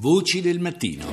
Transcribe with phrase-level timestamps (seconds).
[0.00, 1.04] Voci del mattino.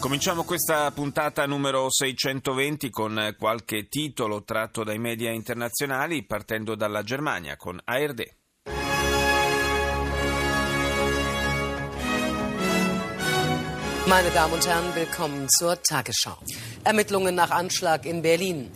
[0.00, 7.58] Cominciamo questa puntata numero 620 con qualche titolo tratto dai media internazionali, partendo dalla Germania
[7.58, 8.36] con ARD.
[14.06, 16.38] Meine Damen und Herren, willkommen zur Tagesschau.
[16.84, 18.70] Ermittlungen nach Anschlag in Berlin.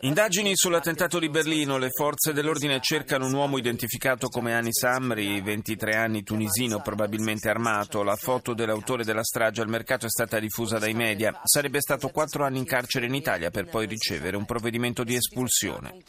[0.00, 1.78] Indagini sull'attentato di Berlino.
[1.78, 8.02] Le forze dell'ordine cercano un uomo identificato come Anis Amri, 23 anni, tunisino, probabilmente armato.
[8.02, 11.40] La foto dell'autore della strage al mercato è stata diffusa dai media.
[11.44, 16.02] Sarebbe stato quattro anni in carcere in Italia per poi ricevere un provvedimento di espulsione.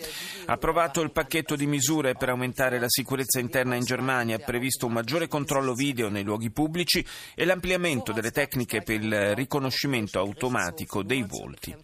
[0.45, 5.27] Approvato il pacchetto di misure per aumentare la sicurezza interna in Germania, previsto un maggiore
[5.27, 11.75] controllo video nei luoghi pubblici e l'ampliamento delle tecniche per il riconoscimento automatico dei volti.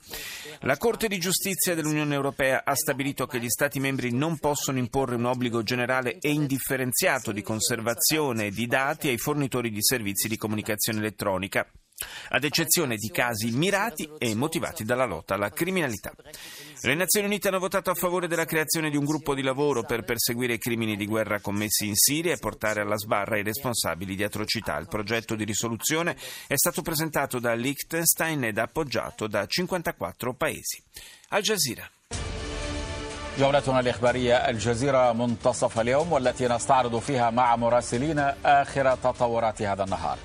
[0.62, 5.16] La Corte di giustizia dell'Unione Europea ha stabilito che gli Stati membri non possono imporre
[5.16, 11.00] un obbligo generale e indifferenziato di conservazione di dati ai fornitori di servizi di comunicazione
[11.00, 11.68] elettronica
[12.31, 16.13] ad eccezione di casi mirati e motivati dalla lotta alla criminalità.
[16.83, 20.03] Le Nazioni Unite hanno votato a favore della creazione di un gruppo di lavoro per
[20.03, 24.23] perseguire i crimini di guerra commessi in Siria e portare alla sbarra i responsabili di
[24.25, 24.79] atrocità.
[24.79, 30.83] Il progetto di risoluzione è stato presentato da Liechtenstein ed appoggiato da 54 paesi.
[31.29, 31.91] Al Jazeera.
[33.39, 40.19] جولتنا الإخبارية الجزيرة منتصف اليوم والتي نستعرض فيها مع مراسلين آخر تطورات هذا النهار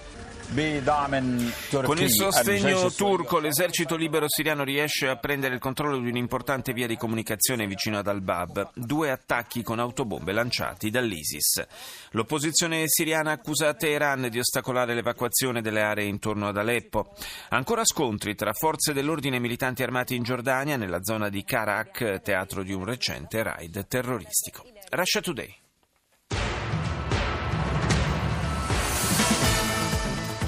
[1.85, 6.89] con il sostegno turco, l'esercito libero siriano riesce a prendere il controllo di un'importante via
[6.89, 8.71] di comunicazione vicino ad Al-Bab.
[8.75, 11.65] Due attacchi con autobombe lanciati dall'ISIS.
[12.11, 17.15] L'opposizione siriana accusa Teheran di ostacolare l'evacuazione delle aree intorno ad Aleppo.
[17.51, 22.63] Ancora scontri tra forze dell'ordine e militanti armati in Giordania, nella zona di Karak, teatro
[22.65, 24.65] di un recente raid terroristico.
[24.91, 25.70] Russia Today.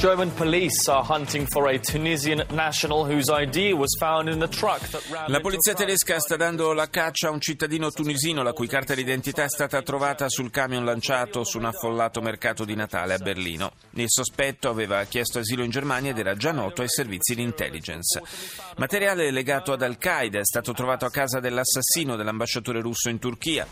[0.03, 4.81] German police are hunting for a Tunisian national whose ID was found in the truck
[4.91, 8.97] that La polizia tedesca sta dando la caccia a un cittadino tunisino la cui carta
[8.97, 13.75] d'identità è stata trovata sul camion lanciato su un affollato mercato di Natale a Berlino.
[13.93, 18.21] Il sospetto aveva chiesto asilo in Germania ed era già noto ai servizi di intelligence.
[18.79, 23.65] Materiale legato ad Al-Qaeda è stato trovato a casa dell'assassino dell'ambasciatore russo in Turchia.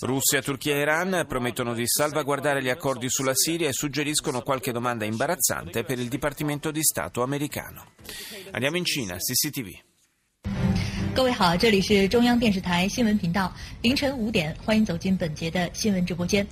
[0.00, 5.04] Russia, Turchia e Iran promettono di salvaguardare gli accordi sulla Siria e suggeriscono qualche domanda
[5.04, 7.85] imbarazzante importante per il Dipartimento di Stato americano.
[8.51, 9.69] Andiamo in Cina, CCTV.
[11.13, 16.47] 各位好，这里是中央电视台新闻频道，凌晨五点，欢迎走进本节的新闻直播间。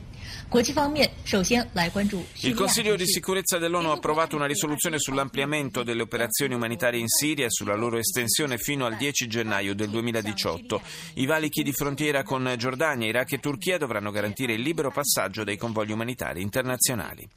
[2.40, 7.46] Il Consiglio di sicurezza dell'ONU ha approvato una risoluzione sull'ampliamento delle operazioni umanitarie in Siria
[7.46, 10.80] e sulla loro estensione fino al 10 gennaio del 2018.
[11.14, 15.56] I valichi di frontiera con Giordania, Iraq e Turchia dovranno garantire il libero passaggio dei
[15.56, 17.28] convogli umanitari internazionali.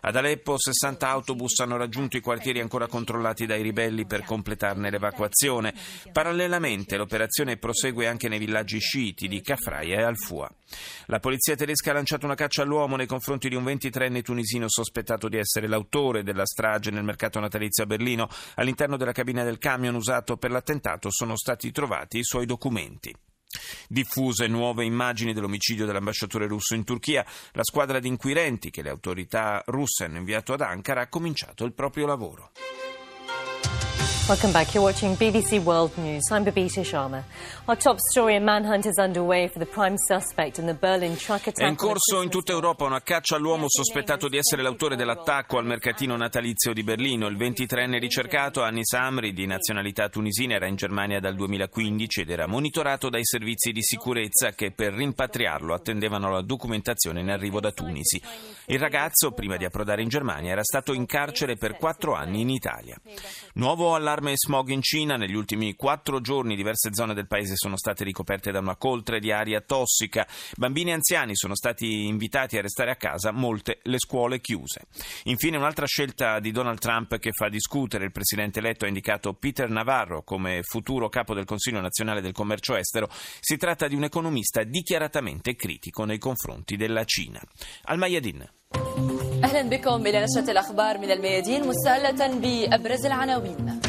[0.00, 5.74] Ad Aleppo 60 autobus hanno raggiunto i quartieri ancora controllati dai ribelli per completarne l'evacuazione.
[6.12, 10.50] Parallelamente l'operazione prosegue anche nei villaggi sciiti di Kafraia e Al-Fua.
[11.06, 15.28] La polizia tedesca ha lanciato una caccia all'uomo nei confronti di un 23enne tunisino sospettato
[15.28, 18.28] di essere l'autore della strage nel mercato natalizio a Berlino.
[18.56, 23.14] All'interno della cabina del camion usato per l'attentato sono stati trovati i suoi documenti.
[23.86, 29.62] Diffuse nuove immagini dell'omicidio dell'ambasciatore russo in Turchia, la squadra di inquirenti che le autorità
[29.66, 32.50] russe hanno inviato ad Ankara ha cominciato il proprio lavoro.
[34.28, 34.72] Welcome back.
[34.72, 36.30] You're watching BBC World News.
[36.30, 37.24] I'm Babita Sharma.
[37.66, 41.48] Our top story: a manhunt is underway for the prime suspect in the Berlin truck
[41.48, 41.58] attack.
[41.58, 45.66] È in corso in tutta Europa una caccia all'uomo sospettato di essere l'autore dell'attacco al
[45.66, 47.26] mercatino natalizio di Berlino.
[47.26, 52.46] Il 23enne ricercato, Anis Amri, di nazionalità tunisina, era in Germania dal 2015 ed era
[52.46, 58.22] monitorato dai servizi di sicurezza che per rimpatriarlo attendevano la documentazione in arrivo da Tunisi.
[58.66, 62.50] Il ragazzo, prima di approdare in Germania, era stato in carcere per quattro anni in
[62.50, 62.96] Italia.
[63.54, 65.17] Nuovo allarme allarme smog in Cina.
[65.17, 69.31] Negli ultimi quattro giorni diverse zone del paese sono state ricoperte da una coltre di
[69.31, 70.27] aria tossica.
[70.55, 74.87] Bambini e anziani sono stati invitati a restare a casa, molte le scuole chiuse.
[75.23, 78.05] Infine un'altra scelta di Donald Trump che fa discutere.
[78.05, 82.75] Il presidente eletto ha indicato Peter Navarro come futuro capo del Consiglio nazionale del commercio
[82.75, 83.09] estero.
[83.39, 87.41] Si tratta di un economista dichiaratamente critico nei confronti della Cina.
[87.83, 88.49] Al Mayadin.
[89.43, 93.79] اهلا بكم الى نشره الاخبار من الميادين مساله بابرز العناوين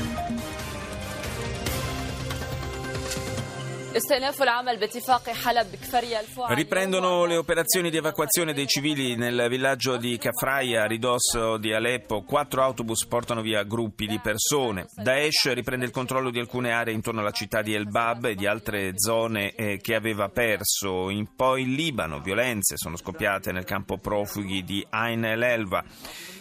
[6.56, 12.24] Riprendono le operazioni di evacuazione dei civili nel villaggio di Kafraya, a ridosso di Aleppo.
[12.24, 14.88] Quattro autobus portano via gruppi di persone.
[14.96, 18.48] Daesh riprende il controllo di alcune aree intorno alla città di El Bab e di
[18.48, 21.12] altre zone eh, che aveva perso.
[21.12, 25.84] In poi in Libano, violenze sono scoppiate nel campo profughi di Ain el Elva.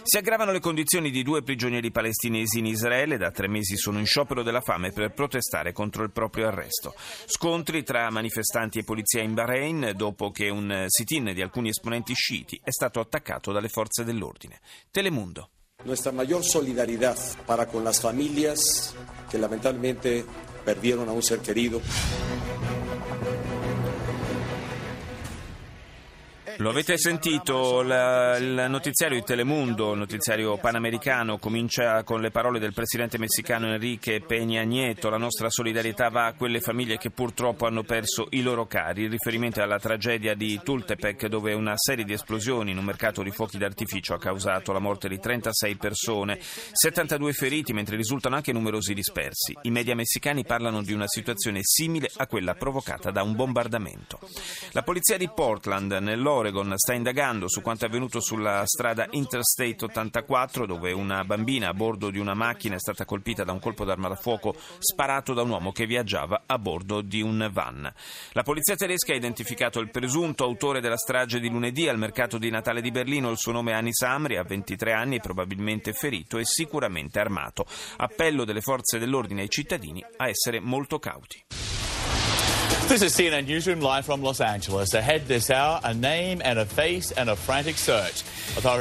[0.05, 4.07] Si aggravano le condizioni di due prigionieri palestinesi in Israele, da tre mesi sono in
[4.07, 6.95] sciopero della fame per protestare contro il proprio arresto.
[7.43, 12.61] Scontri tra manifestanti e polizia in Bahrain dopo che un sit-in di alcuni esponenti sciiti
[12.63, 14.61] è stato attaccato dalle forze dell'ordine.
[14.93, 15.49] Telemundo.
[15.83, 18.95] Nuestra mayor solidaridad para con las familias
[19.29, 20.25] que lamentablemente
[20.65, 21.81] perdieron a un ser querido.
[26.63, 32.61] Lo avete sentito, la- il notiziario di Telemundo, il notiziario panamericano, comincia con le parole
[32.61, 35.11] del presidente messicano Enrique Peña Nieto.
[35.11, 39.03] La nostra solidarietà va a quelle famiglie che purtroppo hanno perso i loro cari.
[39.03, 43.33] Il riferimento alla tragedia di Tultepec, dove una serie di esplosioni in un mercato di
[43.33, 48.95] fuochi d'artificio ha causato la morte di 36 persone, 72 feriti, mentre risultano anche numerosi
[48.95, 49.53] dispersi.
[49.63, 54.21] I media messicani parlano di una situazione simile a quella provocata da un bombardamento.
[54.71, 60.67] La polizia di Portland, nell'Oregon, sta indagando su quanto è avvenuto sulla strada Interstate 84,
[60.67, 64.09] dove una bambina a bordo di una macchina è stata colpita da un colpo d'arma
[64.09, 67.93] da fuoco sparato da un uomo che viaggiava a bordo di un van.
[68.33, 72.51] La polizia tedesca ha identificato il presunto autore della strage di lunedì al mercato di
[72.51, 73.31] Natale di Berlino.
[73.31, 77.67] Il suo nome è Anis Amri, ha 23 anni, è probabilmente ferito e sicuramente armato.
[77.97, 81.52] Appello delle forze dell'ordine ai cittadini a essere molto cauti.
[82.93, 84.93] This is CNN Newsroom live from Los Angeles.
[84.93, 88.23] Ahead this hour, a name and a face and a frantic search.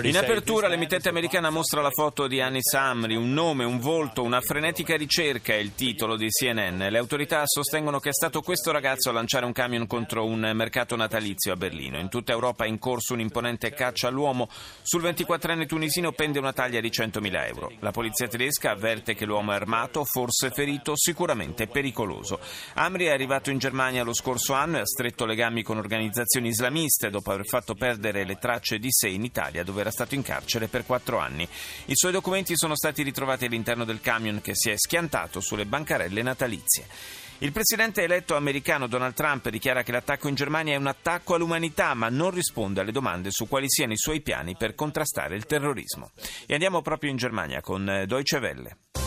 [0.03, 4.41] In apertura l'emittente americana mostra la foto di Anis Amri, un nome, un volto, una
[4.41, 6.87] frenetica ricerca è il titolo di CNN.
[6.89, 10.95] Le autorità sostengono che è stato questo ragazzo a lanciare un camion contro un mercato
[10.97, 11.99] natalizio a Berlino.
[11.99, 14.49] In tutta Europa è in corso un'imponente caccia all'uomo.
[14.81, 17.71] Sul 24enne tunisino pende una taglia di 100.000 euro.
[17.79, 22.39] La polizia tedesca avverte che l'uomo è armato, forse ferito, sicuramente pericoloso.
[22.73, 27.09] Amri è arrivato in Germania lo scorso anno e ha stretto legami con organizzazioni islamiste
[27.09, 30.67] dopo aver fatto perdere le tracce di sé in Italia dove era stato in carcere
[30.67, 31.47] per quattro anni.
[31.85, 36.21] I suoi documenti sono stati ritrovati all'interno del camion che si è schiantato sulle bancarelle
[36.21, 36.87] natalizie.
[37.39, 41.95] Il presidente eletto americano Donald Trump dichiara che l'attacco in Germania è un attacco all'umanità,
[41.95, 46.11] ma non risponde alle domande su quali siano i suoi piani per contrastare il terrorismo.
[46.45, 49.00] E andiamo proprio in Germania con eh, Deutsche Welle.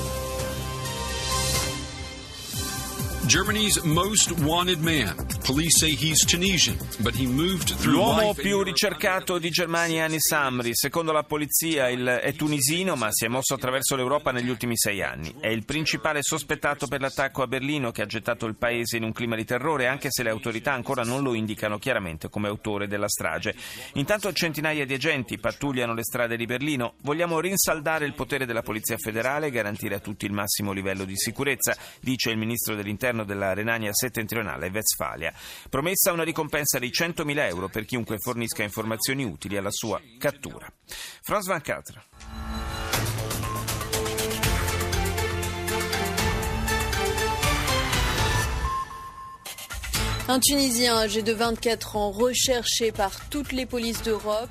[7.84, 10.74] L'uomo più ricercato di Germania è Anis Amri.
[10.74, 15.34] Secondo la polizia è tunisino, ma si è mosso attraverso l'Europa negli ultimi sei anni.
[15.40, 19.12] È il principale sospettato per l'attacco a Berlino che ha gettato il paese in un
[19.12, 23.08] clima di terrore, anche se le autorità ancora non lo indicano chiaramente come autore della
[23.08, 23.54] strage.
[23.94, 26.96] Intanto centinaia di agenti pattugliano le strade di Berlino.
[27.00, 31.16] Vogliamo rinsaldare il potere della Polizia federale e garantire a tutti il massimo livello di
[31.16, 35.32] sicurezza, dice il ministro dell'Interno della Renania settentrionale Westfalia.
[35.70, 40.66] Promessa una ricompensa di 100.000 euro per chiunque fornisca informazioni utili alla sua cattura.
[41.22, 42.63] Franz Van Catra.
[50.26, 54.48] Un Tunisien âgé de 24 ans recherché par toutes les polices d'Europe.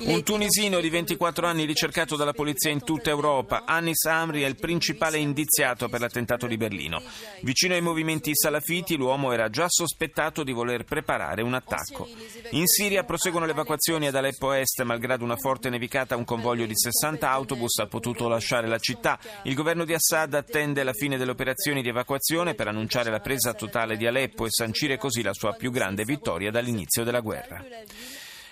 [0.00, 4.54] Un tunisino di 24 anni ricercato dalla polizia in tutta Europa, Anis Amri è il
[4.54, 7.02] principale indiziato per l'attentato di Berlino.
[7.42, 12.06] Vicino ai movimenti salafiti, l'uomo era già sospettato di voler preparare un attacco.
[12.50, 16.76] In Siria proseguono le evacuazioni ad Aleppo Est, malgrado una forte nevicata, un convoglio di
[16.76, 19.18] 60 autobus ha potuto lasciare la città.
[19.42, 23.52] Il governo di Assad attende la fine delle operazioni di evacuazione per annunciare la presa
[23.52, 27.64] totale di Aleppo e sancire così la sua più grande vittoria dall'inizio della guerra.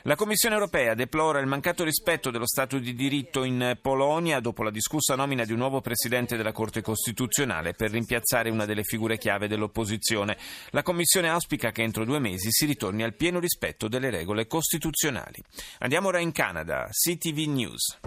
[0.07, 4.71] La Commissione europea deplora il mancato rispetto dello Stato di diritto in Polonia dopo la
[4.71, 9.49] discussa nomina di un nuovo presidente della Corte Costituzionale per rimpiazzare una delle figure chiave
[9.49, 10.39] dell'opposizione.
[10.71, 15.43] La Commissione auspica che entro due mesi si ritorni al pieno rispetto delle regole costituzionali.
[15.81, 17.99] Andiamo ora in Canada, CTV News.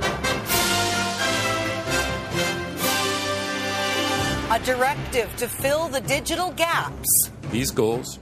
[4.52, 7.30] A directive to fill the digital gaps.
[7.52, 8.20] These goals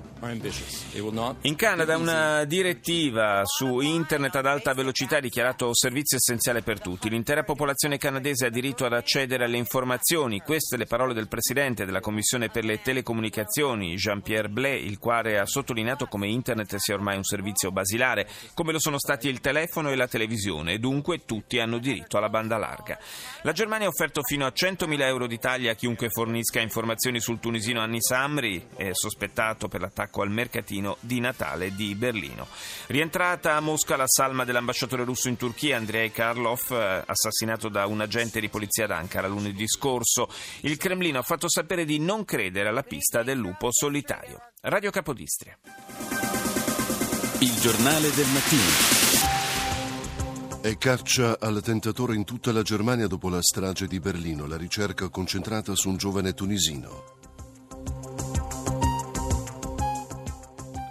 [1.41, 7.09] In Canada una direttiva su internet ad alta velocità ha dichiarato servizio essenziale per tutti.
[7.09, 10.39] L'intera popolazione canadese ha diritto ad accedere alle informazioni.
[10.39, 15.45] Queste le parole del presidente della Commissione per le telecomunicazioni, Jean-Pierre Blais, il quale ha
[15.45, 19.95] sottolineato come internet sia ormai un servizio basilare, come lo sono stati il telefono e
[19.95, 22.97] la televisione, e dunque tutti hanno diritto alla banda larga.
[23.43, 27.39] La Germania ha offerto fino a 100.000 euro di taglia a chiunque fornisca informazioni sul
[27.39, 32.47] tunisino Anis Amri, è sospettato per l'attacco al mercatino di Natale di Berlino.
[32.87, 38.01] Rientrata a Mosca la salma dell'ambasciatore russo in Turchia, Andrei Karlov, eh, assassinato da un
[38.01, 40.29] agente di polizia d'Ankara lunedì scorso.
[40.61, 44.41] Il Cremlino ha fatto sapere di non credere alla pista del lupo solitario.
[44.61, 45.57] Radio Capodistria.
[47.39, 49.05] Il giornale del mattino.
[50.61, 55.07] È caccia al tentatore in tutta la Germania dopo la strage di Berlino, la ricerca
[55.07, 57.16] concentrata su un giovane tunisino.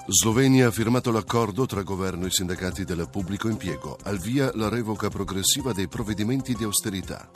[0.09, 5.09] Slovenia ha firmato l'accordo tra governo e sindacati del pubblico impiego, al via la revoca
[5.09, 7.29] progressiva dei provvedimenti di austerità.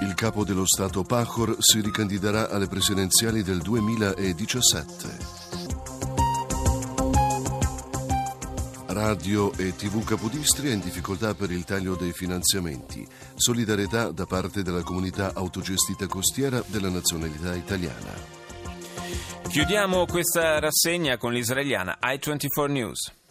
[0.00, 5.42] Il capo dello Stato Pahor si ricandiderà alle presidenziali del 2017.
[8.86, 13.06] Radio e TV Capodistria in difficoltà per il taglio dei finanziamenti.
[13.34, 18.43] Solidarietà da parte della comunità autogestita costiera della nazionalità italiana.
[19.48, 23.23] Chiudiamo questa rassegna con l'israeliana i24 News.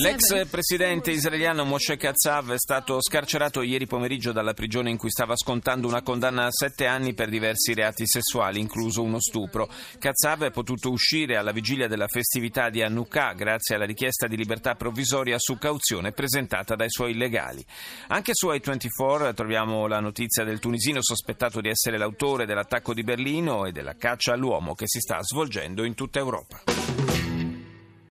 [0.00, 5.36] L'ex presidente israeliano Moshe Katsav è stato scarcerato ieri pomeriggio dalla prigione in cui stava
[5.36, 9.68] scontando una condanna a sette anni per diversi reati sessuali, incluso uno stupro.
[9.98, 14.76] Katsav è potuto uscire alla vigilia della festività di Hanukkah grazie alla richiesta di libertà
[14.76, 17.62] provvisoria su cauzione presentata dai suoi legali.
[18.06, 23.66] Anche su i24 troviamo la notizia del tunisino sospettato di essere l'autore dell'attacco di Berlino
[23.66, 27.17] e della caccia all'uomo che si sta svolgendo in tutta Europa.